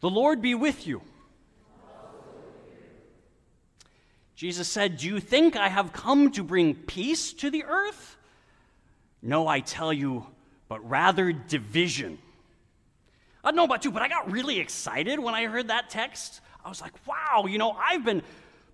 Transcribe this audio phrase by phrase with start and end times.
[0.00, 1.02] The Lord be with you.
[4.34, 8.16] Jesus said, Do you think I have come to bring peace to the earth?
[9.20, 10.26] No, I tell you,
[10.68, 12.18] but rather division.
[13.44, 16.40] I don't know about you, but I got really excited when I heard that text.
[16.64, 18.22] I was like, wow, you know, I've been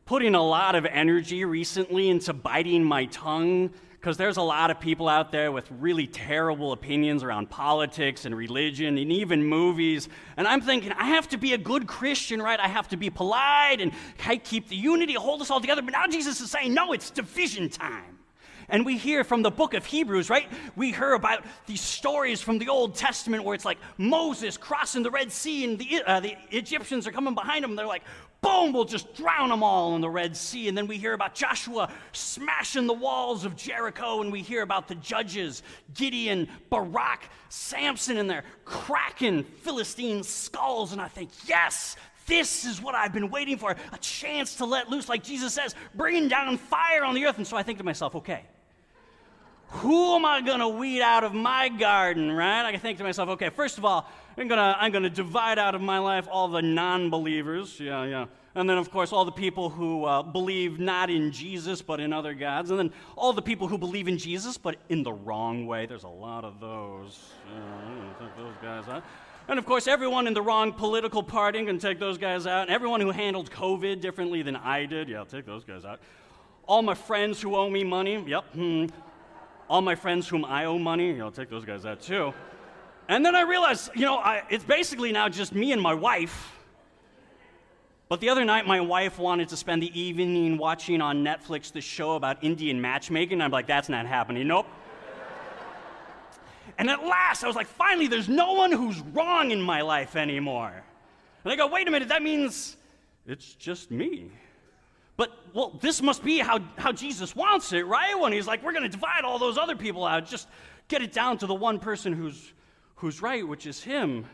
[0.04, 3.72] putting a lot of energy recently into biting my tongue
[4.06, 8.36] because there's a lot of people out there with really terrible opinions around politics and
[8.36, 10.08] religion and even movies.
[10.36, 12.60] And I'm thinking, I have to be a good Christian, right?
[12.60, 13.90] I have to be polite and
[14.44, 15.82] keep the unity, hold us all together.
[15.82, 18.20] But now Jesus is saying, no, it's division time.
[18.68, 20.48] And we hear from the book of Hebrews, right?
[20.76, 25.10] We hear about these stories from the Old Testament where it's like Moses crossing the
[25.10, 27.74] Red Sea and the, uh, the Egyptians are coming behind him.
[27.74, 28.04] They're like,
[28.46, 30.68] boom, we'll just drown them all in the Red Sea.
[30.68, 34.20] And then we hear about Joshua smashing the walls of Jericho.
[34.20, 35.62] And we hear about the judges,
[35.94, 40.92] Gideon, Barak, Samson, and they're cracking Philistine skulls.
[40.92, 44.88] And I think, yes, this is what I've been waiting for a chance to let
[44.88, 47.38] loose, like Jesus says, bringing down fire on the earth.
[47.38, 48.42] And so I think to myself, okay,
[49.68, 52.64] who am I going to weed out of my garden, right?
[52.64, 55.74] I think to myself, okay, first of all, I'm going to I'm to divide out
[55.74, 57.80] of my life all the non believers.
[57.80, 58.26] Yeah, yeah.
[58.54, 62.12] And then, of course, all the people who uh, believe not in Jesus but in
[62.12, 62.70] other gods.
[62.70, 65.86] And then all the people who believe in Jesus but in the wrong way.
[65.86, 67.32] There's a lot of those.
[67.52, 69.04] Yeah, those guys out.
[69.48, 72.62] And of course, everyone in the wrong political party can take those guys out.
[72.62, 76.00] And everyone who handled COVID differently than I did, yeah, I'll take those guys out.
[76.66, 78.44] All my friends who owe me money, yep.
[78.52, 78.86] Hmm
[79.68, 82.32] all my friends whom I owe money, I'll take those guys out too.
[83.08, 86.52] And then I realized, you know, I, it's basically now just me and my wife.
[88.08, 91.80] But the other night, my wife wanted to spend the evening watching on Netflix the
[91.80, 93.40] show about Indian matchmaking.
[93.40, 94.46] I'm like, that's not happening.
[94.46, 94.66] Nope.
[96.78, 100.14] and at last, I was like, finally, there's no one who's wrong in my life
[100.14, 100.72] anymore.
[101.42, 102.76] And I go, wait a minute, that means
[103.26, 104.30] it's just me.
[105.16, 108.18] But, well, this must be how, how Jesus wants it, right?
[108.18, 110.46] When he's like, we're going to divide all those other people out, just
[110.88, 112.52] get it down to the one person who's,
[112.96, 114.26] who's right, which is him.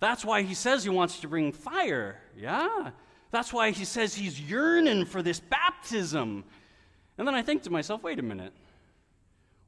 [0.00, 2.90] That's why he says he wants to bring fire, yeah?
[3.30, 6.44] That's why he says he's yearning for this baptism.
[7.18, 8.52] And then I think to myself, wait a minute.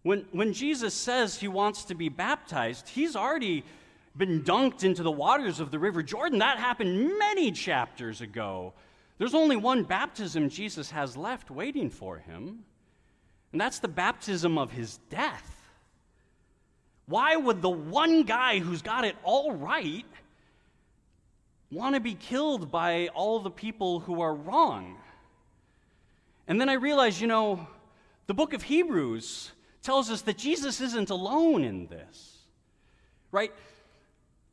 [0.03, 3.65] When, when Jesus says he wants to be baptized, he's already
[4.16, 6.41] been dunked into the waters of the River Jordan.
[6.41, 8.75] That happened many chapters ago.
[9.19, 12.65] There's only one baptism Jesus has left waiting for him,
[13.53, 15.53] and that's the baptism of his death.
[17.06, 20.06] Why would the one guy who's got it all right
[21.70, 24.97] want to be killed by all the people who are wrong?
[26.47, 27.66] And then I realized, you know,
[28.26, 32.38] the book of Hebrews tells us that Jesus isn't alone in this,
[33.31, 33.53] right?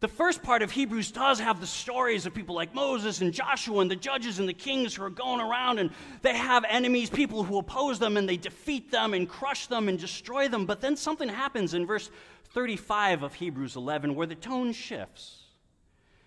[0.01, 3.81] The first part of Hebrews does have the stories of people like Moses and Joshua
[3.81, 5.91] and the judges and the kings who are going around and
[6.23, 9.99] they have enemies, people who oppose them, and they defeat them and crush them and
[9.99, 10.65] destroy them.
[10.65, 12.09] But then something happens in verse
[12.49, 15.43] 35 of Hebrews 11 where the tone shifts.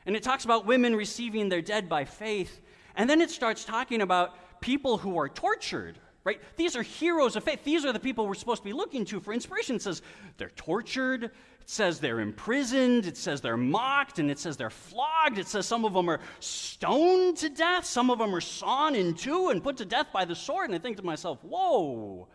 [0.06, 2.60] And it talks about women receiving their dead by faith.
[2.94, 6.40] And then it starts talking about people who are tortured right?
[6.56, 7.62] These are heroes of faith.
[7.64, 9.76] These are the people we're supposed to be looking to for inspiration.
[9.76, 10.02] It says
[10.38, 11.32] they're tortured, it
[11.66, 15.38] says they're imprisoned, it says they're mocked, and it says they're flogged.
[15.38, 19.14] It says some of them are stoned to death, some of them are sawn in
[19.14, 20.70] two and put to death by the sword.
[20.70, 22.28] And I think to myself, whoa,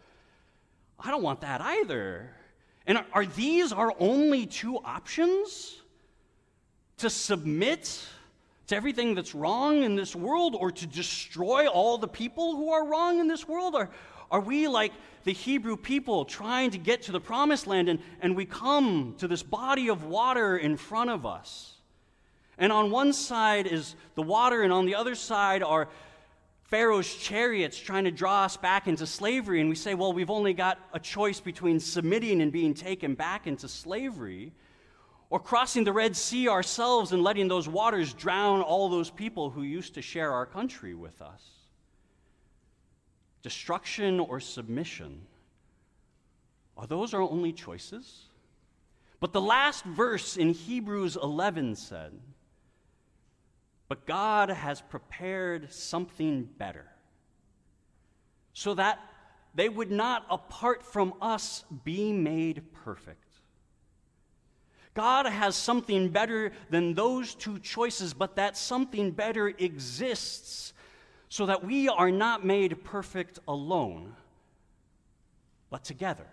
[1.00, 2.32] I don't want that either.
[2.86, 5.76] And are, these our only two options?
[6.98, 8.06] To submit
[8.70, 12.88] to everything that's wrong in this world or to destroy all the people who are
[12.88, 13.74] wrong in this world?
[13.76, 13.90] Or
[14.30, 14.94] are we like
[15.24, 19.28] the Hebrew people trying to get to the promised land and, and we come to
[19.28, 21.74] this body of water in front of us?
[22.60, 25.88] And on one side is the water, and on the other side are
[26.64, 29.62] Pharaoh's chariots trying to draw us back into slavery.
[29.62, 33.48] And we say, well, we've only got a choice between submitting and being taken back
[33.48, 34.52] into slavery
[35.30, 39.62] or crossing the Red Sea ourselves and letting those waters drown all those people who
[39.62, 41.44] used to share our country with us
[43.42, 45.22] destruction or submission.
[46.76, 48.26] Are those our only choices?
[49.22, 52.12] But the last verse in Hebrews 11 said,
[53.88, 56.86] But God has prepared something better,
[58.54, 59.00] so that
[59.56, 63.29] they would not, apart from us, be made perfect.
[65.00, 70.74] God has something better than those two choices, but that something better exists
[71.30, 74.14] so that we are not made perfect alone,
[75.70, 76.28] but together.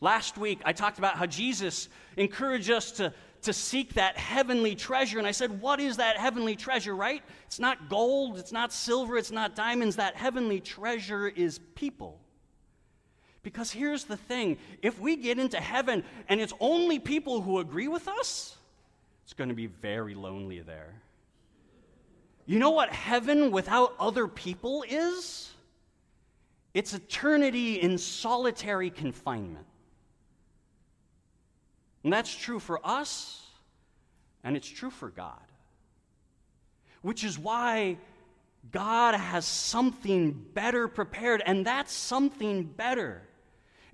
[0.00, 3.12] Last week, I talked about how Jesus encouraged us to
[3.42, 5.18] to seek that heavenly treasure.
[5.18, 7.22] And I said, What is that heavenly treasure, right?
[7.44, 9.96] It's not gold, it's not silver, it's not diamonds.
[9.96, 12.18] That heavenly treasure is people.
[13.46, 17.86] Because here's the thing if we get into heaven and it's only people who agree
[17.86, 18.56] with us,
[19.22, 20.92] it's going to be very lonely there.
[22.44, 25.48] You know what heaven without other people is?
[26.74, 29.66] It's eternity in solitary confinement.
[32.02, 33.46] And that's true for us,
[34.42, 35.38] and it's true for God.
[37.02, 37.98] Which is why
[38.72, 43.22] God has something better prepared, and that's something better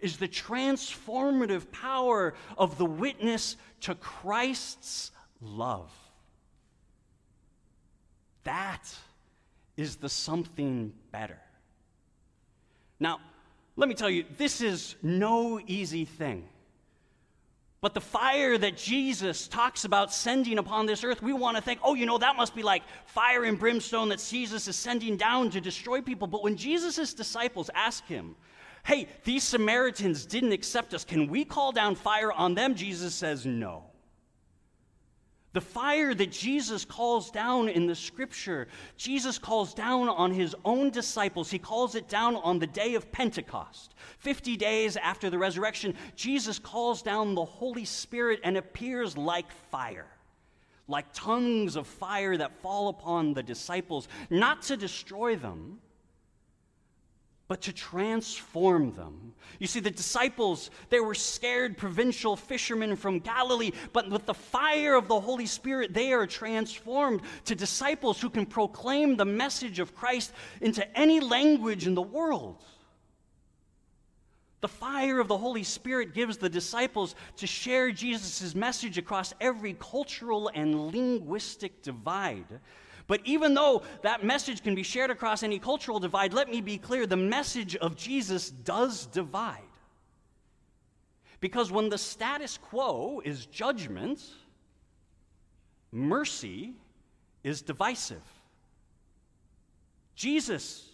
[0.02, 5.90] is the transformative power of the witness to Christ's love.
[8.44, 8.94] That
[9.76, 11.38] is the something better.
[13.00, 13.20] Now,
[13.76, 16.48] let me tell you, this is no easy thing.
[17.80, 21.80] But the fire that Jesus talks about sending upon this earth, we want to think,
[21.82, 25.50] oh, you know, that must be like fire and brimstone that Jesus is sending down
[25.50, 26.28] to destroy people.
[26.28, 28.36] But when Jesus' disciples ask him,
[28.84, 32.74] hey, these Samaritans didn't accept us, can we call down fire on them?
[32.74, 33.84] Jesus says, no.
[35.52, 40.88] The fire that Jesus calls down in the scripture, Jesus calls down on his own
[40.88, 41.50] disciples.
[41.50, 43.94] He calls it down on the day of Pentecost.
[44.18, 50.08] 50 days after the resurrection, Jesus calls down the Holy Spirit and appears like fire,
[50.88, 55.80] like tongues of fire that fall upon the disciples, not to destroy them
[57.52, 59.34] but to transform them.
[59.58, 64.94] You see, the disciples, they were scared provincial fishermen from Galilee, but with the fire
[64.94, 69.94] of the Holy Spirit, they are transformed to disciples who can proclaim the message of
[69.94, 70.32] Christ
[70.62, 72.64] into any language in the world.
[74.62, 79.76] The fire of the Holy Spirit gives the disciples to share Jesus' message across every
[79.78, 82.60] cultural and linguistic divide
[83.06, 86.78] but even though that message can be shared across any cultural divide, let me be
[86.78, 89.60] clear the message of Jesus does divide.
[91.40, 94.22] Because when the status quo is judgment,
[95.90, 96.74] mercy
[97.42, 98.22] is divisive.
[100.14, 100.91] Jesus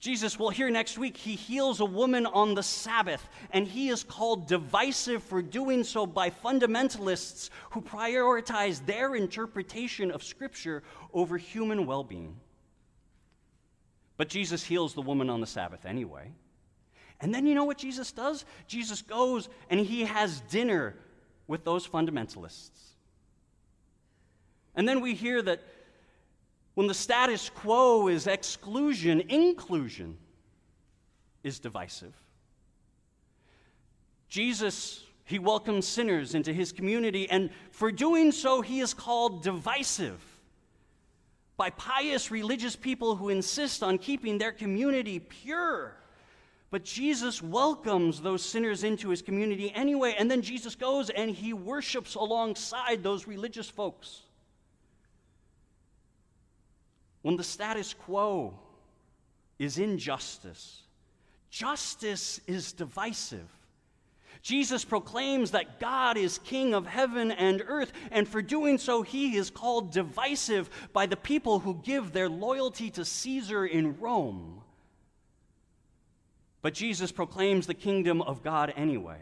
[0.00, 4.04] Jesus, will hear next week, he heals a woman on the Sabbath, and he is
[4.04, 11.84] called divisive for doing so by fundamentalists who prioritize their interpretation of Scripture over human
[11.84, 12.36] well being.
[14.16, 16.30] But Jesus heals the woman on the Sabbath anyway.
[17.20, 18.44] And then you know what Jesus does?
[18.68, 20.94] Jesus goes and he has dinner
[21.48, 22.70] with those fundamentalists.
[24.76, 25.60] And then we hear that
[26.78, 30.16] when the status quo is exclusion, inclusion
[31.42, 32.14] is divisive.
[34.28, 40.22] Jesus, he welcomes sinners into his community, and for doing so, he is called divisive
[41.56, 45.96] by pious religious people who insist on keeping their community pure.
[46.70, 51.52] But Jesus welcomes those sinners into his community anyway, and then Jesus goes and he
[51.52, 54.27] worships alongside those religious folks
[57.22, 58.54] when the status quo
[59.58, 60.82] is injustice,
[61.50, 63.48] justice is divisive.
[64.40, 69.36] Jesus proclaims that God is King of heaven and earth, and for doing so, he
[69.36, 74.62] is called divisive by the people who give their loyalty to Caesar in Rome.
[76.62, 79.20] But Jesus proclaims the kingdom of God anyway.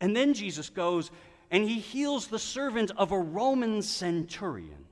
[0.00, 1.10] And then Jesus goes
[1.50, 4.84] and he heals the servant of a Roman centurion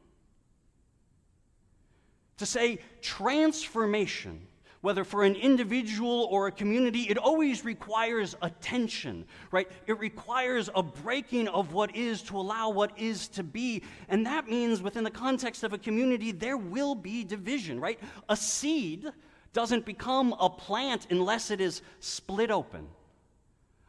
[2.39, 4.47] to say transformation,
[4.83, 9.69] whether for an individual or a community, it always requires attention, right?
[9.87, 13.83] It requires a breaking of what is to allow what is to be.
[14.09, 17.99] And that means within the context of a community, there will be division, right?
[18.29, 19.11] A seed
[19.53, 22.87] doesn't become a plant unless it is split open.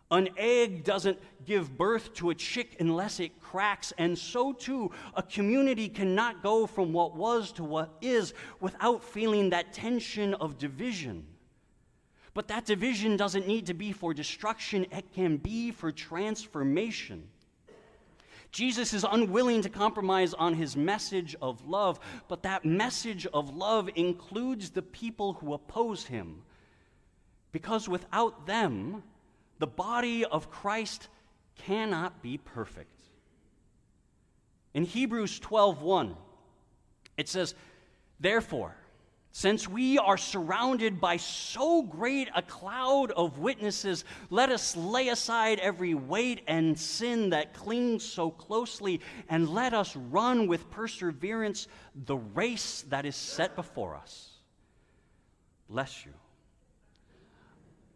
[0.09, 5.23] An egg doesn't give birth to a chick unless it cracks, and so too, a
[5.23, 11.25] community cannot go from what was to what is without feeling that tension of division.
[12.33, 17.27] But that division doesn't need to be for destruction, it can be for transformation.
[18.51, 21.99] Jesus is unwilling to compromise on his message of love,
[22.29, 26.43] but that message of love includes the people who oppose him.
[27.51, 29.03] Because without them,
[29.59, 31.07] the body of Christ
[31.55, 32.91] cannot be perfect.
[34.73, 36.15] In Hebrews 12:1,
[37.17, 37.55] it says,
[38.19, 38.75] "Therefore,
[39.37, 45.59] Since we are surrounded by so great a cloud of witnesses, let us lay aside
[45.59, 48.99] every weight and sin that clings so closely,
[49.29, 54.39] and let us run with perseverance the race that is set before us.
[55.69, 56.13] Bless you.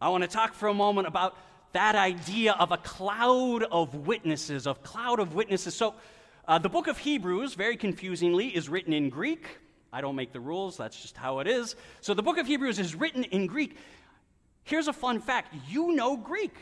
[0.00, 1.36] I want to talk for a moment about
[1.72, 5.74] that idea of a cloud of witnesses, of cloud of witnesses.
[5.74, 5.94] So,
[6.46, 9.46] uh, the book of Hebrews, very confusingly, is written in Greek.
[9.92, 11.76] I don't make the rules, that's just how it is.
[12.00, 13.76] So the book of Hebrews is written in Greek.
[14.64, 16.54] Here's a fun fact you know Greek.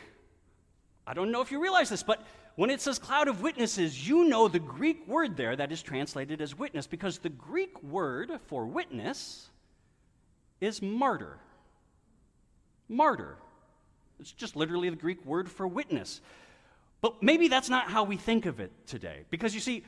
[1.07, 2.25] I don't know if you realize this, but
[2.55, 6.41] when it says cloud of witnesses, you know the Greek word there that is translated
[6.41, 9.49] as witness, because the Greek word for witness
[10.59, 11.37] is martyr.
[12.89, 13.37] Martyr.
[14.21, 16.21] It's just literally the Greek word for witness.
[17.01, 19.83] But maybe that's not how we think of it today, because you see,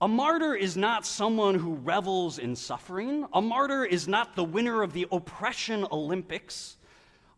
[0.00, 3.26] a martyr is not someone who revels in suffering.
[3.32, 6.76] A martyr is not the winner of the oppression Olympics.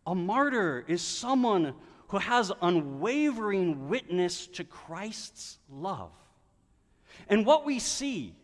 [0.06, 1.72] A martyr is someone
[2.08, 6.10] who has unwavering witness to Christ's love.
[7.28, 8.34] And what we see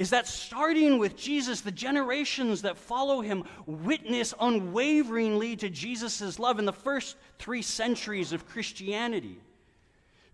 [0.00, 6.58] is that starting with Jesus, the generations that follow him witness unwaveringly to Jesus' love
[6.58, 9.38] in the first three centuries of Christianity.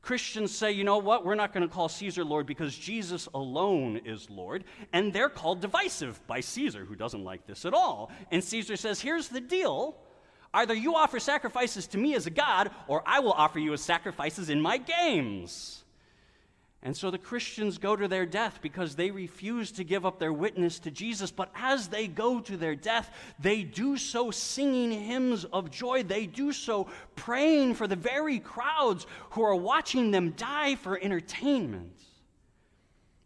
[0.02, 4.00] Christians say, you know what, we're not going to call Caesar Lord because Jesus alone
[4.04, 4.62] is Lord.
[4.92, 8.12] And they're called divisive by Caesar, who doesn't like this at all.
[8.30, 9.96] And Caesar says, here's the deal
[10.54, 13.80] either you offer sacrifices to me as a god, or I will offer you as
[13.80, 15.82] sacrifices in my games.
[16.83, 20.33] And so the Christians go to their death because they refuse to give up their
[20.33, 21.33] witness to Jesus.
[21.33, 26.04] But as they go to their death, they do so singing hymns of joy.
[26.04, 31.92] They do so praying for the very crowds who are watching them die for entertainment.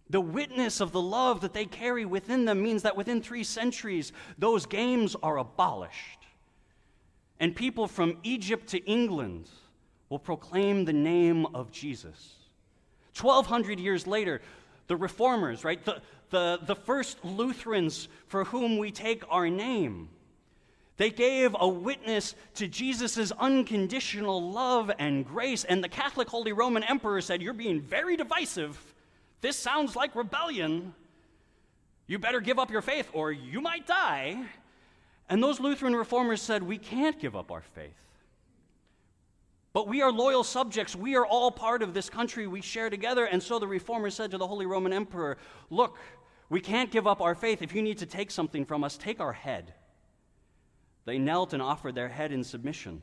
[0.09, 4.13] The witness of the love that they carry within them means that within three centuries,
[4.39, 6.19] those games are abolished.
[7.39, 9.49] And people from Egypt to England
[10.09, 12.40] will proclaim the name of Jesus.
[13.19, 14.41] 1,200 years later,
[14.87, 16.01] the reformers, right, the,
[16.31, 20.09] the, the first Lutherans for whom we take our name,
[20.97, 25.65] they gave a witness to Jesus' unconditional love and grace.
[25.65, 28.79] And the Catholic Holy Roman Emperor said, You're being very divisive.
[29.41, 30.93] This sounds like rebellion.
[32.07, 34.45] You better give up your faith or you might die.
[35.31, 37.95] And those Lutheran reformers said, We can't give up our faith.
[39.73, 40.97] But we are loyal subjects.
[40.97, 42.47] We are all part of this country.
[42.47, 43.25] We share together.
[43.25, 45.39] And so the reformer said to the Holy Roman Emperor,
[45.71, 45.99] Look,
[46.49, 47.63] we can't give up our faith.
[47.63, 49.73] If you need to take something from us, take our head.
[51.05, 53.03] They knelt and offered their head in submission.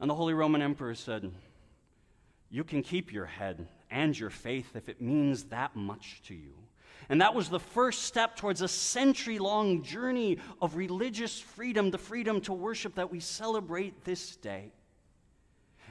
[0.00, 1.30] And the Holy Roman Emperor said,
[2.50, 6.54] You can keep your head and your faith if it means that much to you.
[7.10, 11.98] And that was the first step towards a century long journey of religious freedom, the
[11.98, 14.72] freedom to worship that we celebrate this day.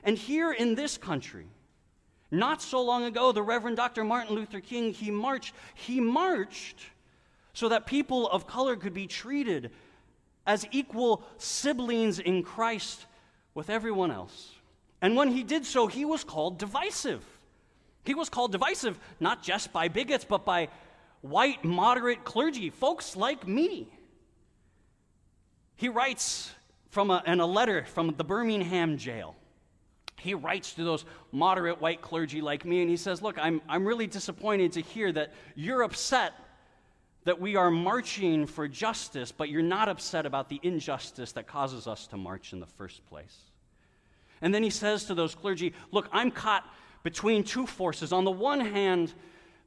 [0.03, 1.45] And here in this country,
[2.29, 4.03] not so long ago, the Reverend Dr.
[4.03, 6.79] Martin Luther King, he marched, he marched
[7.53, 9.71] so that people of color could be treated
[10.45, 13.05] as equal siblings in Christ
[13.53, 14.51] with everyone else.
[15.01, 17.23] And when he did so, he was called divisive.
[18.03, 20.69] He was called divisive not just by bigots, but by
[21.21, 23.87] white moderate clergy, folks like me.
[25.75, 26.51] He writes
[26.89, 29.35] from a, in a letter from the Birmingham jail
[30.23, 33.85] he writes to those moderate white clergy like me and he says, Look, I'm, I'm
[33.85, 36.33] really disappointed to hear that you're upset
[37.25, 41.87] that we are marching for justice, but you're not upset about the injustice that causes
[41.87, 43.37] us to march in the first place.
[44.41, 46.65] And then he says to those clergy, Look, I'm caught
[47.03, 48.11] between two forces.
[48.11, 49.13] On the one hand,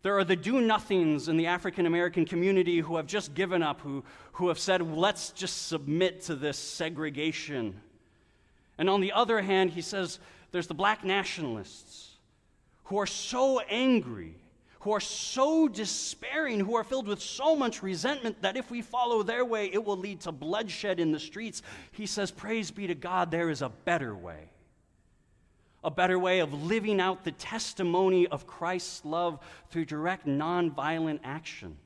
[0.02, 3.80] there are the do nothings in the African American community who have just given up,
[3.80, 7.80] who, who have said, let's just submit to this segregation.
[8.78, 10.18] And on the other hand, he says,
[10.56, 12.16] there's the black nationalists
[12.84, 14.34] who are so angry,
[14.80, 19.22] who are so despairing, who are filled with so much resentment that if we follow
[19.22, 21.60] their way, it will lead to bloodshed in the streets.
[21.92, 24.48] He says, Praise be to God, there is a better way.
[25.84, 31.76] A better way of living out the testimony of Christ's love through direct nonviolent action.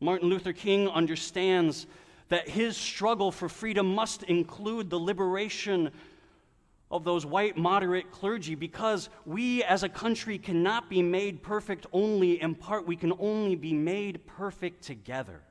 [0.00, 1.86] Martin Luther King understands
[2.30, 5.92] that his struggle for freedom must include the liberation
[6.90, 12.40] of those white moderate clergy because we as a country cannot be made perfect only
[12.40, 12.86] in part.
[12.86, 15.42] We can only be made perfect together.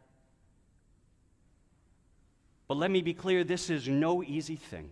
[2.68, 4.90] But let me be clear this is no easy thing.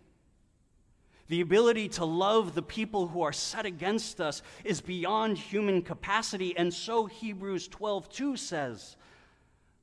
[1.27, 6.55] The ability to love the people who are set against us is beyond human capacity,
[6.55, 8.95] and so Hebrews 12 2 says,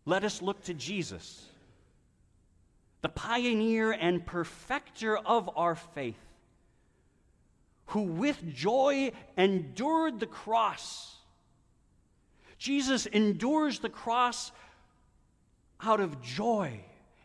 [0.05, 1.47] let us look to Jesus,
[3.03, 6.19] the pioneer and perfecter of our faith,
[7.93, 11.17] who with joy endured the cross.
[12.57, 14.51] Jesus endures the cross
[15.83, 16.81] out of joy.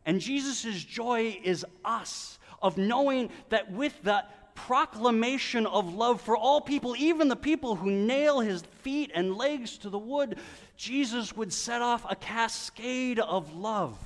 [0.06, 6.60] And Jesus' joy is us, of knowing that with that proclamation of love for all
[6.60, 10.38] people, even the people who nail his feet and legs to the wood,
[10.76, 13.98] Jesus would set off a cascade of love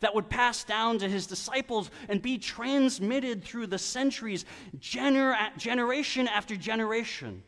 [0.00, 4.44] that would pass down to his disciples and be transmitted through the centuries,
[4.78, 7.42] gener- generation after generation.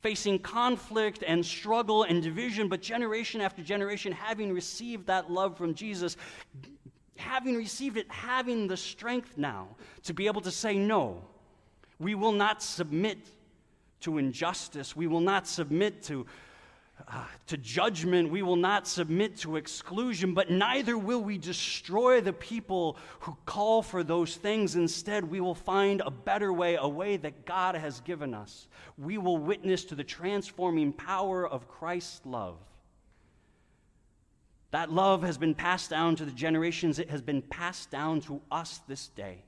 [0.00, 5.74] Facing conflict and struggle and division, but generation after generation, having received that love from
[5.74, 6.16] Jesus,
[7.16, 9.68] having received it, having the strength now
[10.02, 11.22] to be able to say, No,
[12.00, 13.18] we will not submit
[14.00, 14.96] to injustice.
[14.96, 16.26] We will not submit to,
[17.08, 18.30] uh, to judgment.
[18.30, 23.82] We will not submit to exclusion, but neither will we destroy the people who call
[23.82, 24.76] for those things.
[24.76, 28.68] Instead, we will find a better way, a way that God has given us.
[28.98, 32.58] We will witness to the transforming power of Christ's love.
[34.70, 38.40] That love has been passed down to the generations, it has been passed down to
[38.50, 39.44] us this day.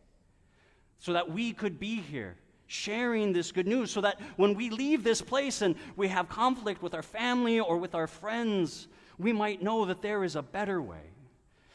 [0.99, 2.37] So that we could be here
[2.75, 6.83] sharing this good news, so that when we leave this place and we have conflict
[6.83, 10.83] with our family or with our friends, we might know that there is a better
[10.83, 11.11] way.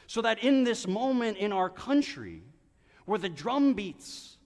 [0.08, 2.44] So that in this moment in our country,
[3.06, 4.38] where the drum beats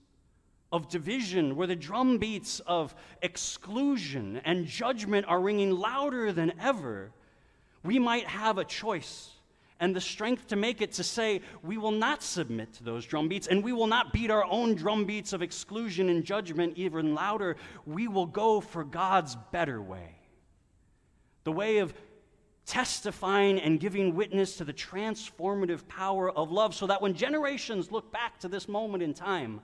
[0.70, 7.10] of division, where the drum beats of exclusion and judgment are ringing louder than ever,
[7.82, 9.33] we might have a choice
[9.84, 13.28] and the strength to make it to say, we will not submit to those drum
[13.28, 17.14] beats, and we will not beat our own drum beats of exclusion and judgment even
[17.14, 17.56] louder.
[17.84, 20.16] We will go for God's better way.
[21.44, 21.92] The way of
[22.64, 28.10] testifying and giving witness to the transformative power of love, so that when generations look
[28.10, 29.60] back to this moment in time,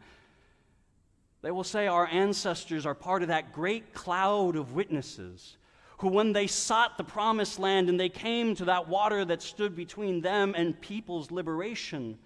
[1.41, 5.57] they will say, Our ancestors are part of that great cloud of witnesses
[6.01, 9.77] who, when they sought the promised land and they came to that water that stood
[9.77, 12.19] between them and people's liberation,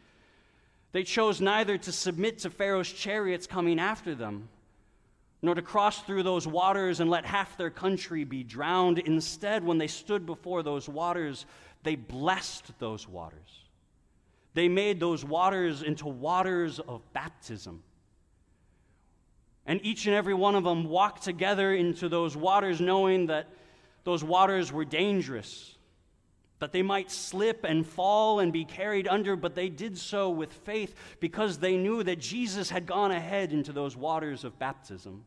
[0.93, 4.49] they chose neither to submit to Pharaoh's chariots coming after them,
[5.43, 9.01] nor to cross through those waters and let half their country be drowned.
[9.01, 11.45] Instead, when they stood before those waters,
[11.83, 13.65] they blessed those waters.
[14.55, 17.83] They made those waters into waters of baptism.
[19.67, 23.49] And each and every one of them walked together into those waters, knowing that
[24.05, 25.75] those waters were dangerous,
[26.59, 30.53] that they might slip and fall and be carried under, but they did so with
[30.53, 35.25] faith because they knew that Jesus had gone ahead into those waters of baptism.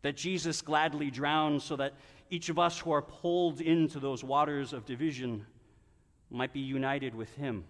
[0.00, 1.94] That Jesus gladly drowned so that
[2.30, 5.46] each of us who are pulled into those waters of division
[6.30, 7.64] might be united with him,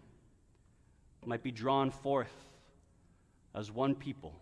[1.27, 2.33] might be drawn forth
[3.55, 4.33] as one people,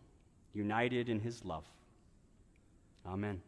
[0.53, 1.65] united in his love.
[3.07, 3.41] Amen.